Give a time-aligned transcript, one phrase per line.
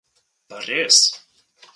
[0.47, 0.97] Pa res.